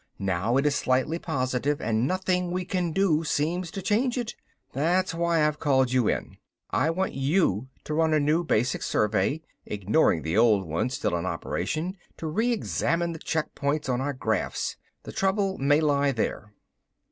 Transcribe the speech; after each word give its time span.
Now 0.17 0.57
it 0.57 0.65
is 0.65 0.75
slightly 0.75 1.19
positive 1.19 1.79
and 1.79 2.07
nothing 2.07 2.49
we 2.49 2.65
can 2.65 2.91
do 2.91 3.23
seems 3.23 3.69
to 3.69 3.83
change 3.83 4.17
it. 4.17 4.33
That's 4.73 5.13
why 5.13 5.45
I've 5.45 5.59
called 5.59 5.93
you 5.93 6.07
in. 6.07 6.37
I 6.71 6.89
want 6.89 7.13
you 7.13 7.67
to 7.83 7.93
run 7.93 8.11
a 8.11 8.19
new 8.19 8.43
basic 8.43 8.81
survey, 8.81 9.43
ignoring 9.67 10.23
the 10.23 10.35
old 10.35 10.65
one 10.65 10.89
still 10.89 11.15
in 11.15 11.27
operation, 11.27 11.95
to 12.17 12.25
re 12.25 12.51
examine 12.51 13.11
the 13.11 13.19
check 13.19 13.53
points 13.53 13.89
on 13.89 14.01
our 14.01 14.13
graphs. 14.13 14.75
The 15.03 15.11
trouble 15.11 15.59
may 15.59 15.79
lie 15.81 16.11
there." 16.11 16.51